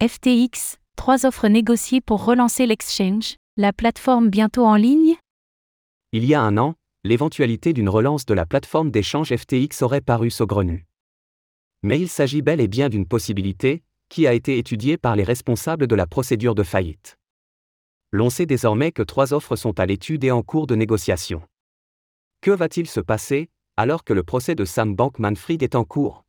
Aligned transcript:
FTX, 0.00 0.76
trois 0.94 1.26
offres 1.26 1.48
négociées 1.48 2.00
pour 2.00 2.24
relancer 2.24 2.66
l'exchange, 2.66 3.34
la 3.56 3.72
plateforme 3.72 4.30
bientôt 4.30 4.64
en 4.64 4.76
ligne? 4.76 5.16
Il 6.12 6.24
y 6.24 6.34
a 6.34 6.40
un 6.40 6.56
an, 6.56 6.76
l'éventualité 7.02 7.72
d'une 7.72 7.88
relance 7.88 8.24
de 8.24 8.32
la 8.32 8.46
plateforme 8.46 8.92
d'échange 8.92 9.34
FTX 9.34 9.82
aurait 9.82 10.00
paru 10.00 10.30
saugrenue. 10.30 10.86
Mais 11.82 11.98
il 11.98 12.08
s'agit 12.08 12.42
bel 12.42 12.60
et 12.60 12.68
bien 12.68 12.88
d'une 12.88 13.08
possibilité, 13.08 13.82
qui 14.08 14.28
a 14.28 14.34
été 14.34 14.58
étudiée 14.58 14.98
par 14.98 15.16
les 15.16 15.24
responsables 15.24 15.88
de 15.88 15.96
la 15.96 16.06
procédure 16.06 16.54
de 16.54 16.62
faillite. 16.62 17.18
L'on 18.12 18.30
sait 18.30 18.46
désormais 18.46 18.92
que 18.92 19.02
trois 19.02 19.34
offres 19.34 19.56
sont 19.56 19.80
à 19.80 19.86
l'étude 19.86 20.22
et 20.22 20.30
en 20.30 20.44
cours 20.44 20.68
de 20.68 20.76
négociation. 20.76 21.42
Que 22.40 22.52
va-t-il 22.52 22.86
se 22.86 23.00
passer, 23.00 23.48
alors 23.76 24.04
que 24.04 24.12
le 24.12 24.22
procès 24.22 24.54
de 24.54 24.64
Sam 24.64 24.94
Bankman-Fried 24.94 25.64
est 25.64 25.74
en 25.74 25.82
cours? 25.82 26.22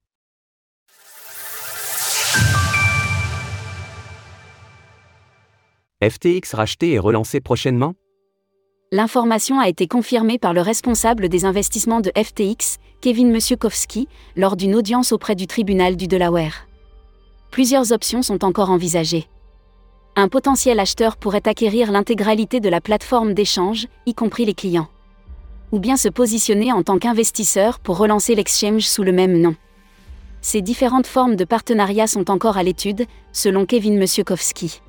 FTX 6.02 6.54
racheté 6.54 6.94
et 6.94 7.00
relancé 7.00 7.42
prochainement? 7.42 7.94
L'information 8.94 9.60
a 9.60 9.68
été 9.68 9.86
confirmée 9.86 10.40
par 10.40 10.54
le 10.54 10.62
responsable 10.62 11.28
des 11.28 11.44
investissements 11.44 12.00
de 12.00 12.10
FTX, 12.16 12.78
Kevin 13.02 13.30
Musiekowski, 13.30 14.08
lors 14.38 14.56
d'une 14.56 14.76
audience 14.76 15.12
auprès 15.12 15.36
du 15.36 15.46
tribunal 15.46 15.98
du 15.98 16.08
Delaware. 16.08 16.68
Plusieurs 17.52 17.92
options 17.92 18.22
sont 18.22 18.46
encore 18.46 18.70
envisagées. 18.70 19.28
Un 20.16 20.30
potentiel 20.30 20.80
acheteur 20.80 21.18
pourrait 21.18 21.46
acquérir 21.46 21.92
l'intégralité 21.92 22.62
de 22.62 22.70
la 22.70 22.80
plateforme 22.80 23.34
d'échange, 23.34 23.88
y 24.06 24.14
compris 24.14 24.46
les 24.46 24.54
clients. 24.54 24.88
Ou 25.74 25.80
bien 25.80 25.98
se 25.98 26.08
positionner 26.08 26.72
en 26.72 26.82
tant 26.82 26.98
qu'investisseur 26.98 27.78
pour 27.78 27.98
relancer 27.98 28.36
l'exchange 28.36 28.84
sous 28.84 29.04
le 29.04 29.12
même 29.12 29.38
nom. 29.38 29.56
Ces 30.40 30.62
différentes 30.62 31.08
formes 31.08 31.36
de 31.36 31.44
partenariat 31.44 32.08
sont 32.08 32.32
encore 32.32 32.56
à 32.56 32.64
l'étude, 32.64 33.06
selon 33.34 33.66
Kevin 33.66 33.98
Musiekowski. 33.98 34.80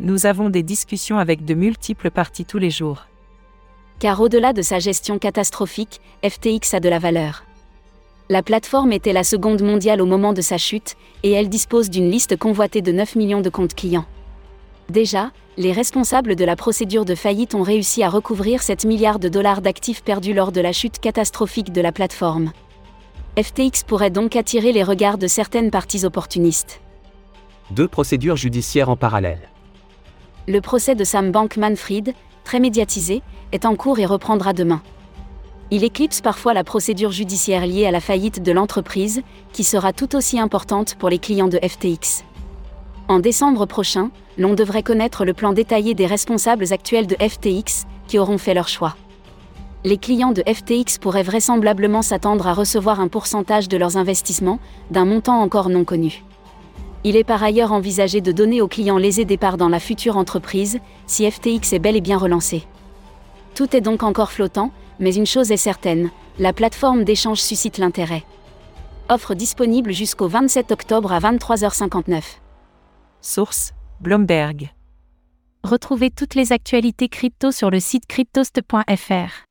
Nous 0.00 0.26
avons 0.26 0.48
des 0.48 0.62
discussions 0.62 1.18
avec 1.18 1.44
de 1.44 1.54
multiples 1.54 2.12
parties 2.12 2.44
tous 2.44 2.58
les 2.58 2.70
jours. 2.70 3.08
Car 3.98 4.20
au-delà 4.20 4.52
de 4.52 4.62
sa 4.62 4.78
gestion 4.78 5.18
catastrophique, 5.18 6.00
FTX 6.24 6.74
a 6.74 6.80
de 6.80 6.88
la 6.88 7.00
valeur. 7.00 7.44
La 8.28 8.44
plateforme 8.44 8.92
était 8.92 9.12
la 9.12 9.24
seconde 9.24 9.60
mondiale 9.60 10.00
au 10.00 10.06
moment 10.06 10.32
de 10.32 10.40
sa 10.40 10.56
chute, 10.56 10.94
et 11.24 11.32
elle 11.32 11.48
dispose 11.48 11.90
d'une 11.90 12.10
liste 12.10 12.36
convoitée 12.36 12.80
de 12.80 12.92
9 12.92 13.16
millions 13.16 13.40
de 13.40 13.50
comptes 13.50 13.74
clients. 13.74 14.04
Déjà, 14.88 15.32
les 15.56 15.72
responsables 15.72 16.36
de 16.36 16.44
la 16.44 16.54
procédure 16.54 17.04
de 17.04 17.16
faillite 17.16 17.56
ont 17.56 17.62
réussi 17.62 18.04
à 18.04 18.08
recouvrir 18.08 18.62
7 18.62 18.84
milliards 18.84 19.18
de 19.18 19.28
dollars 19.28 19.62
d'actifs 19.62 20.04
perdus 20.04 20.32
lors 20.32 20.52
de 20.52 20.60
la 20.60 20.72
chute 20.72 21.00
catastrophique 21.00 21.72
de 21.72 21.80
la 21.80 21.90
plateforme. 21.90 22.52
FTX 23.36 23.82
pourrait 23.84 24.10
donc 24.10 24.36
attirer 24.36 24.70
les 24.70 24.84
regards 24.84 25.18
de 25.18 25.26
certaines 25.26 25.72
parties 25.72 26.04
opportunistes. 26.04 26.80
Deux 27.72 27.88
procédures 27.88 28.36
judiciaires 28.36 28.90
en 28.90 28.96
parallèle. 28.96 29.50
Le 30.48 30.62
procès 30.62 30.94
de 30.94 31.04
Sam 31.04 31.30
Bankman-Fried, 31.30 32.14
très 32.42 32.58
médiatisé, 32.58 33.20
est 33.52 33.66
en 33.66 33.76
cours 33.76 33.98
et 33.98 34.06
reprendra 34.06 34.54
demain. 34.54 34.80
Il 35.70 35.84
éclipse 35.84 36.22
parfois 36.22 36.54
la 36.54 36.64
procédure 36.64 37.10
judiciaire 37.10 37.66
liée 37.66 37.84
à 37.84 37.90
la 37.90 38.00
faillite 38.00 38.42
de 38.42 38.50
l'entreprise, 38.50 39.20
qui 39.52 39.62
sera 39.62 39.92
tout 39.92 40.16
aussi 40.16 40.40
importante 40.40 40.94
pour 40.94 41.10
les 41.10 41.18
clients 41.18 41.48
de 41.48 41.58
FTX. 41.58 42.24
En 43.08 43.18
décembre 43.18 43.66
prochain, 43.66 44.10
l'on 44.38 44.54
devrait 44.54 44.82
connaître 44.82 45.26
le 45.26 45.34
plan 45.34 45.52
détaillé 45.52 45.92
des 45.92 46.06
responsables 46.06 46.72
actuels 46.72 47.06
de 47.06 47.16
FTX, 47.16 47.84
qui 48.06 48.18
auront 48.18 48.38
fait 48.38 48.54
leur 48.54 48.68
choix. 48.68 48.96
Les 49.84 49.98
clients 49.98 50.32
de 50.32 50.42
FTX 50.50 50.96
pourraient 50.98 51.22
vraisemblablement 51.22 52.00
s'attendre 52.00 52.46
à 52.46 52.54
recevoir 52.54 53.00
un 53.00 53.08
pourcentage 53.08 53.68
de 53.68 53.76
leurs 53.76 53.98
investissements, 53.98 54.60
d'un 54.90 55.04
montant 55.04 55.42
encore 55.42 55.68
non 55.68 55.84
connu. 55.84 56.24
Il 57.04 57.16
est 57.16 57.24
par 57.24 57.42
ailleurs 57.42 57.72
envisagé 57.72 58.20
de 58.20 58.32
donner 58.32 58.60
aux 58.60 58.68
clients 58.68 58.98
lésés 58.98 59.24
des 59.24 59.36
parts 59.36 59.56
dans 59.56 59.68
la 59.68 59.80
future 59.80 60.16
entreprise, 60.16 60.80
si 61.06 61.30
FTX 61.30 61.72
est 61.72 61.78
bel 61.78 61.96
et 61.96 62.00
bien 62.00 62.18
relancé. 62.18 62.64
Tout 63.54 63.74
est 63.76 63.80
donc 63.80 64.02
encore 64.02 64.32
flottant, 64.32 64.72
mais 64.98 65.14
une 65.14 65.26
chose 65.26 65.52
est 65.52 65.56
certaine, 65.56 66.10
la 66.38 66.52
plateforme 66.52 67.04
d'échange 67.04 67.40
suscite 67.40 67.78
l'intérêt. 67.78 68.24
Offre 69.08 69.34
disponible 69.34 69.92
jusqu'au 69.92 70.28
27 70.28 70.72
octobre 70.72 71.12
à 71.12 71.20
23h59. 71.20 72.22
Source 73.20 73.72
Bloomberg. 74.00 74.70
Retrouvez 75.64 76.10
toutes 76.10 76.34
les 76.34 76.52
actualités 76.52 77.08
crypto 77.08 77.50
sur 77.50 77.70
le 77.70 77.80
site 77.80 78.06
cryptost.fr. 78.06 79.44